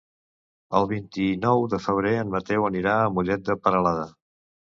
[0.77, 4.09] El vint-i-nou de febrer en Mateu anirà a Mollet de Peralada.